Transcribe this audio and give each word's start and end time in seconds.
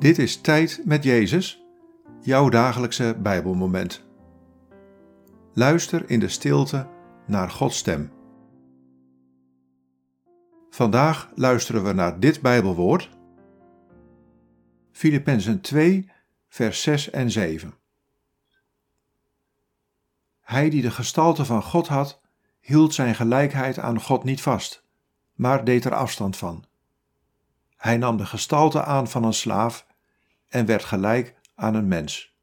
Dit 0.00 0.18
is 0.18 0.40
Tijd 0.40 0.80
met 0.84 1.04
Jezus, 1.04 1.64
jouw 2.20 2.48
dagelijkse 2.48 3.16
Bijbelmoment. 3.18 4.04
Luister 5.52 6.10
in 6.10 6.20
de 6.20 6.28
stilte 6.28 6.88
naar 7.26 7.50
Gods 7.50 7.76
stem. 7.78 8.12
Vandaag 10.70 11.30
luisteren 11.34 11.84
we 11.84 11.92
naar 11.92 12.20
dit 12.20 12.40
Bijbelwoord. 12.40 13.10
Filippenzen 14.92 15.60
2, 15.60 16.10
vers 16.48 16.82
6 16.82 17.10
en 17.10 17.30
7. 17.30 17.74
Hij 20.40 20.70
die 20.70 20.82
de 20.82 20.90
gestalte 20.90 21.44
van 21.44 21.62
God 21.62 21.88
had, 21.88 22.20
hield 22.60 22.94
zijn 22.94 23.14
gelijkheid 23.14 23.78
aan 23.78 24.00
God 24.00 24.24
niet 24.24 24.42
vast, 24.42 24.84
maar 25.34 25.64
deed 25.64 25.84
er 25.84 25.94
afstand 25.94 26.36
van. 26.36 26.64
Hij 27.76 27.96
nam 27.96 28.16
de 28.16 28.26
gestalte 28.26 28.84
aan 28.84 29.08
van 29.08 29.24
een 29.24 29.32
slaaf 29.32 29.88
en 30.50 30.66
werd 30.66 30.84
gelijk 30.84 31.34
aan 31.54 31.74
een 31.74 31.88
mens. 31.88 32.34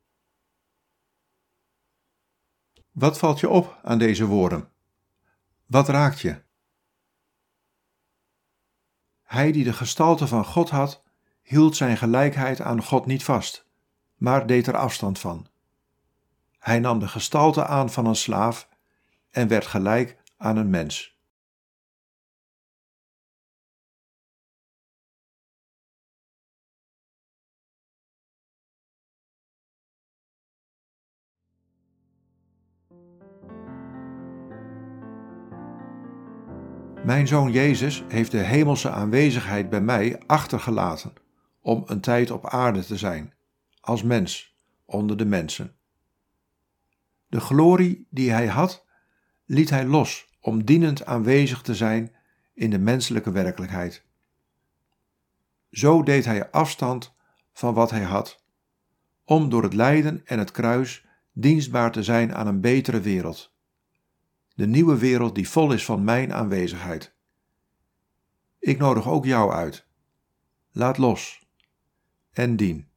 Wat 2.91 3.17
valt 3.17 3.39
je 3.39 3.49
op 3.49 3.79
aan 3.83 3.97
deze 3.97 4.25
woorden? 4.25 4.71
Wat 5.65 5.87
raakt 5.87 6.19
je? 6.19 6.41
Hij 9.23 9.51
die 9.51 9.63
de 9.63 9.73
gestalte 9.73 10.27
van 10.27 10.45
God 10.45 10.69
had, 10.69 11.03
hield 11.41 11.75
zijn 11.75 11.97
gelijkheid 11.97 12.61
aan 12.61 12.83
God 12.83 13.05
niet 13.05 13.23
vast, 13.23 13.67
maar 14.15 14.47
deed 14.47 14.67
er 14.67 14.77
afstand 14.77 15.19
van. 15.19 15.47
Hij 16.59 16.79
nam 16.79 16.99
de 16.99 17.07
gestalte 17.07 17.65
aan 17.65 17.89
van 17.89 18.05
een 18.05 18.15
slaaf 18.15 18.69
en 19.29 19.47
werd 19.47 19.65
gelijk 19.65 20.17
aan 20.37 20.57
een 20.57 20.69
mens. 20.69 21.16
Mijn 37.07 37.27
zoon 37.27 37.51
Jezus 37.51 38.03
heeft 38.07 38.31
de 38.31 38.37
hemelse 38.37 38.89
aanwezigheid 38.89 39.69
bij 39.69 39.81
mij 39.81 40.21
achtergelaten 40.25 41.13
om 41.61 41.83
een 41.85 42.01
tijd 42.01 42.31
op 42.31 42.47
aarde 42.47 42.85
te 42.85 42.97
zijn, 42.97 43.33
als 43.79 44.03
mens, 44.03 44.55
onder 44.85 45.17
de 45.17 45.25
mensen. 45.25 45.75
De 47.27 47.39
glorie 47.39 48.07
die 48.09 48.31
hij 48.31 48.47
had, 48.47 48.85
liet 49.45 49.69
hij 49.69 49.85
los 49.85 50.27
om 50.41 50.63
dienend 50.63 51.05
aanwezig 51.05 51.61
te 51.61 51.75
zijn 51.75 52.15
in 52.53 52.69
de 52.69 52.79
menselijke 52.79 53.31
werkelijkheid. 53.31 54.05
Zo 55.71 56.03
deed 56.03 56.25
hij 56.25 56.51
afstand 56.51 57.15
van 57.53 57.73
wat 57.73 57.91
hij 57.91 58.03
had, 58.03 58.43
om 59.25 59.49
door 59.49 59.63
het 59.63 59.73
lijden 59.73 60.21
en 60.25 60.39
het 60.39 60.51
kruis 60.51 61.06
dienstbaar 61.39 61.91
te 61.91 62.03
zijn 62.03 62.35
aan 62.35 62.47
een 62.47 62.61
betere 62.61 62.99
wereld 62.99 63.55
de 64.57 64.67
nieuwe 64.67 64.97
wereld 64.97 65.35
die 65.35 65.49
vol 65.49 65.71
is 65.71 65.85
van 65.85 66.03
mijn 66.03 66.33
aanwezigheid. 66.33 67.15
Ik 68.59 68.77
nodig 68.77 69.07
ook 69.07 69.25
jou 69.25 69.51
uit. 69.51 69.87
Laat 70.71 70.97
los 70.97 71.47
en 72.31 72.55
dien. 72.55 72.87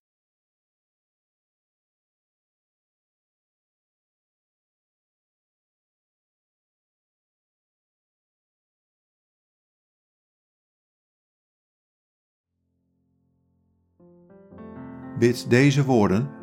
Bid 15.19 15.51
deze 15.51 15.85
woorden 15.85 16.40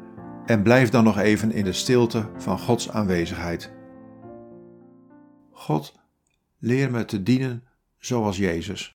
en 0.47 0.63
blijf 0.63 0.89
dan 0.89 1.03
nog 1.03 1.17
even 1.17 1.51
in 1.51 1.63
de 1.63 1.73
stilte 1.73 2.29
van 2.37 2.59
Gods 2.59 2.89
aanwezigheid. 2.89 3.71
God, 5.51 5.93
leer 6.57 6.91
me 6.91 7.05
te 7.05 7.23
dienen 7.23 7.63
zoals 7.97 8.37
Jezus. 8.37 8.96